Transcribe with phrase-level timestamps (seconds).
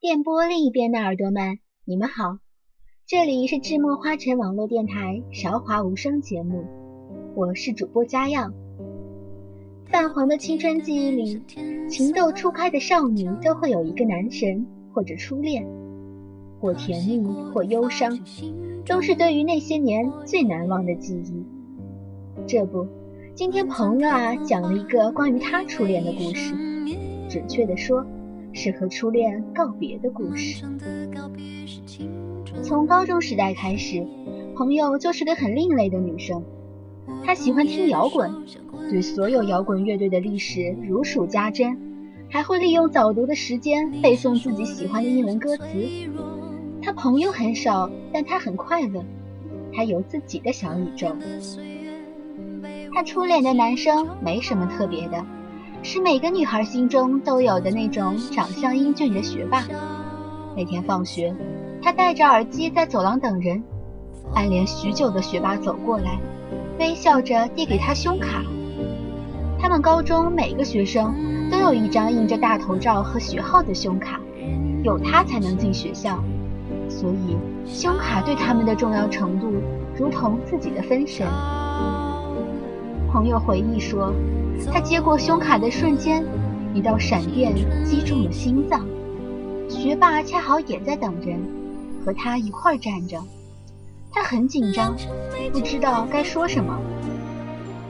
[0.00, 2.38] 电波另一边的耳朵们，你们好，
[3.06, 6.64] 这里是智墨花城网络电台韶华无声节目，
[7.34, 8.50] 我是主播佳漾。
[9.84, 11.42] 泛黄的青春记忆里，
[11.86, 15.68] 情窦初开的少女都会有一个男神或者初恋，
[16.58, 17.22] 或甜蜜
[17.52, 18.18] 或忧伤，
[18.86, 21.44] 都是对于那些年最难忘的记忆。
[22.46, 22.86] 这不，
[23.34, 26.54] 今天朋友啊讲了一个关于他初恋的故事，
[27.28, 28.02] 准确的说。
[28.52, 30.64] 是和初恋告别的故事。
[32.62, 34.06] 从高中时代开始，
[34.56, 36.42] 朋友就是个很另类的女生。
[37.24, 38.30] 她喜欢听摇滚，
[38.90, 41.76] 对所有摇滚乐队的历史如数家珍，
[42.28, 45.64] 还会利用早读的时间背诵自己喜欢的英文歌词。
[46.82, 49.04] 她朋友很少，但她很快乐。
[49.72, 51.14] 她有自己的小宇宙。
[52.92, 55.24] 她初恋的男生没什么特别的。
[55.82, 59.64] 是每个女孩心中都有的那种长相英俊的学霸。
[60.54, 61.34] 那天放学，
[61.82, 63.62] 他戴着耳机在走廊等人，
[64.34, 66.18] 暗恋许久的学霸走过来，
[66.78, 68.42] 微笑着递给他胸卡。
[69.58, 71.14] 他们高中每个学生
[71.50, 74.20] 都有一张印着大头照和学号的胸卡，
[74.82, 76.22] 有它才能进学校，
[76.90, 79.50] 所以胸卡对他们的重要程度
[79.96, 81.26] 如同自己的分身。
[83.12, 84.12] 朋友回忆说。
[84.72, 86.24] 他接过胸卡的瞬间，
[86.74, 88.86] 一道闪电击中了心脏。
[89.68, 91.40] 学霸恰好也在等人，
[92.04, 93.18] 和他一块站着。
[94.12, 94.94] 他很紧张，
[95.52, 96.78] 不知道该说什么。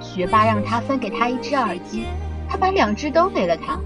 [0.00, 2.04] 学霸让他分给他一只耳机，
[2.48, 3.80] 他把两只都给了他。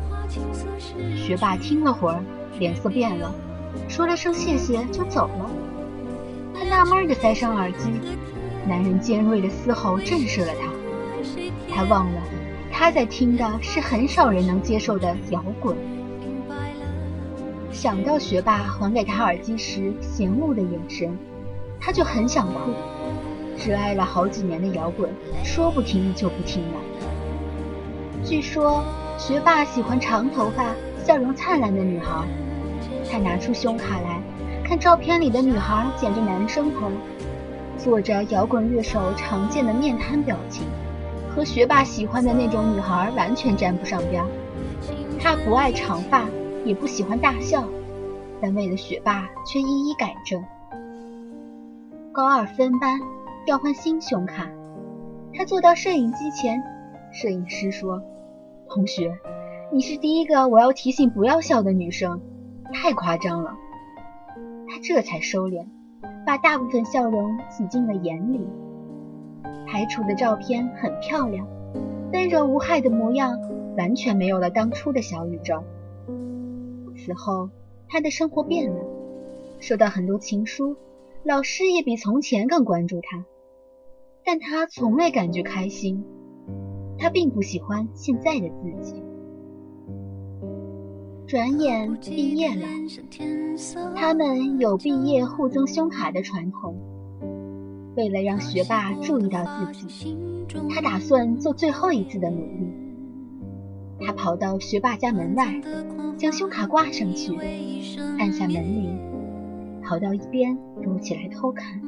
[1.17, 2.23] 学霸听了会儿，
[2.59, 3.35] 脸色变了，
[3.89, 5.51] 说了声谢谢就走了。
[6.55, 7.91] 他纳闷地塞上耳机，
[8.69, 10.74] 男人尖锐的嘶吼震慑了他。
[11.75, 12.23] 他忘了。
[12.71, 15.77] 他在听的是很少人能接受的摇滚。
[17.71, 21.17] 想到学霸还给他耳机时嫌恶的眼神，
[21.81, 22.71] 他就很想哭。
[23.67, 25.11] 热爱了好几年的摇滚，
[25.45, 26.81] 说不听就不听了。
[28.25, 28.83] 据说
[29.19, 30.75] 学霸喜欢长头发、
[31.05, 32.25] 笑容灿烂的女孩。
[33.11, 34.21] 他拿出胸卡来
[34.65, 36.91] 看，照片里的女孩剪着男生头，
[37.79, 40.65] 做着摇滚乐手常见的面瘫表情。
[41.35, 44.25] 和学霸喜欢的那种女孩完全沾不上边。
[45.19, 46.27] 他不爱长发，
[46.65, 47.65] 也不喜欢大笑，
[48.41, 50.45] 但为了学霸却一一改正。
[52.13, 53.01] 高二分班
[53.45, 54.49] 调换新胸卡，
[55.35, 56.63] 他坐到摄影机前，
[57.13, 58.01] 摄影师说
[58.71, 59.19] ：“同学，
[59.73, 62.21] 你是第一个我要提醒不要笑的女生，
[62.73, 63.55] 太夸张了。”
[64.71, 65.67] 他这才收敛，
[66.25, 68.47] 把大部分笑容挤进了眼里。
[69.67, 71.47] 拍出的照片很漂亮，
[72.13, 73.39] 温柔无害的模样
[73.77, 75.63] 完全没有了当初的小宇宙。
[76.97, 77.51] 此后，
[77.89, 78.85] 他的生活变了，
[79.61, 80.77] 收到很多情书，
[81.23, 83.25] 老师也比从前更关注他，
[84.25, 86.05] 但他从未感觉开心。
[86.97, 89.03] 他并不喜欢现在的自己。
[91.27, 92.67] 转眼毕业了，
[93.97, 96.77] 他们有毕业互赠胸卡的传统。
[97.97, 100.17] 为了让学霸注意到自己，
[100.71, 102.73] 他打算做最后一次的努力。
[104.01, 105.61] 他跑到学霸家门外，
[106.19, 107.33] 将胸卡挂上去，
[108.19, 108.99] 按下门铃，
[109.83, 111.81] 跑到一边躲起来偷看。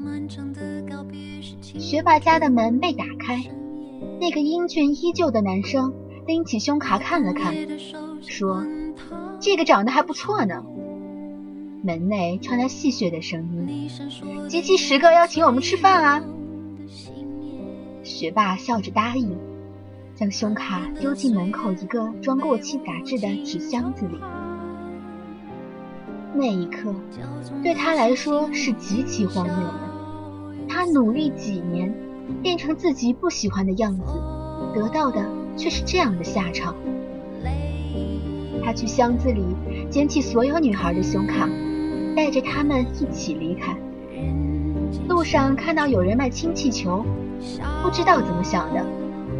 [1.61, 3.43] 学霸家的门被打开，
[4.21, 5.93] 那个英俊依旧的男生
[6.27, 7.53] 拎起胸卡看了看，
[8.23, 8.65] 说
[9.41, 10.65] ：“这个长得还不错呢。”
[11.87, 13.89] 门内传来戏谑的声音
[14.51, 16.21] ：“集齐十个要请我们吃饭啊！”
[18.03, 19.39] 学霸笑着答应，
[20.17, 24.19] 将胸卡丢进门口一个装过期杂志的纸箱子里。
[26.35, 26.93] 那一刻，
[27.63, 29.75] 对他来说是极其荒谬的。
[30.69, 31.95] 他努力几年，
[32.43, 34.03] 变成自己不喜欢的样子，
[34.75, 35.25] 得到的
[35.57, 36.75] 却是这样的下场。
[38.65, 39.45] 他去箱子里
[39.89, 41.49] 捡起所有女孩的胸卡。
[42.17, 43.77] 带着他们一起离开。
[45.07, 47.05] 路上看到有人卖氢气球，
[47.83, 48.83] 不知道怎么想的，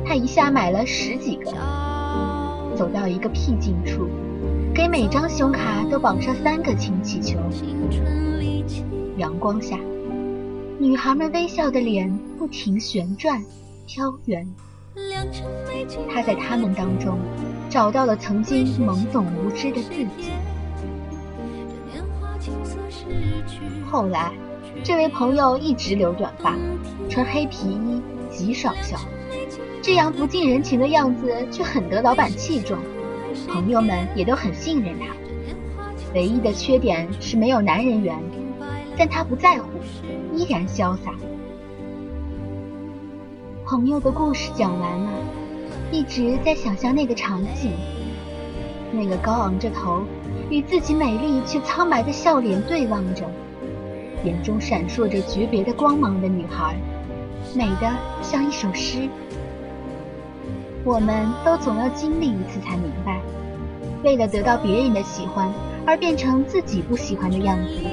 [0.05, 1.51] 他一下买了十几个。
[2.77, 4.07] 走到一个僻静处，
[4.75, 7.39] 给每张胸卡都绑上三个氢气球。
[9.17, 9.79] 阳光下，
[10.79, 13.43] 女孩们微笑的脸不停旋转
[13.87, 14.47] 飘圆。
[16.13, 17.19] 他在他们当中
[17.71, 20.31] 找到了曾经懵懂无知的自己。
[23.91, 24.33] 后来，
[24.83, 26.55] 这位朋友一直留短发，
[27.09, 28.99] 穿黑皮衣，极少笑。
[29.83, 32.79] 这样不近人情的样子却很得老板器重，
[33.49, 35.07] 朋友们也都很信任他。
[36.15, 38.19] 唯一的缺点是没有男人缘，
[38.97, 39.69] 但他不在乎，
[40.35, 41.13] 依然潇洒。
[43.65, 45.11] 朋友的故事讲完了，
[45.93, 47.73] 一直在想象那个场景：
[48.97, 50.03] 那个高昂着头，
[50.51, 53.25] 与自己美丽却苍白的笑脸对望着，
[54.25, 56.75] 眼中闪烁着诀别的光芒的女孩，
[57.55, 59.09] 美的像一首诗。
[60.85, 63.21] 我们都总要经历一次才明白，
[64.03, 65.53] 为了得到别人的喜欢
[65.87, 67.85] 而变成自己不喜欢的样子，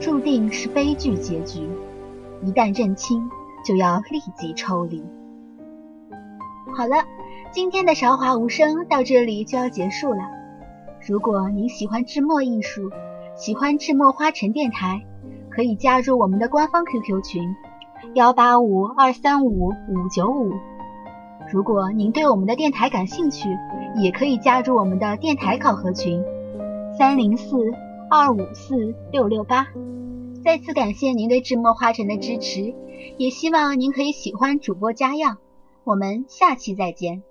[0.00, 1.68] 注定是悲剧结局。
[2.44, 3.22] 一旦认清。
[3.64, 5.00] 就要立即抽离。
[6.76, 6.96] 好了，
[7.52, 10.18] 今天的韶华无声到这里就要结束了。
[11.08, 12.90] 如果您喜欢智墨艺术，
[13.34, 15.04] 喜欢智墨花城电台，
[15.50, 17.56] 可以加入我们的官方 QQ 群
[18.14, 20.52] 幺八五二三五五九五。
[21.52, 23.48] 如果您对我们的电台感兴趣，
[23.96, 26.22] 也可以加入我们的电台考核群
[26.96, 27.56] 三零四
[28.08, 29.66] 二五四六六八。
[30.44, 32.74] 再次感谢您对智墨花城的支持。
[33.18, 35.38] 也希望您可以喜欢主播家样，
[35.82, 37.24] 我们下期再见。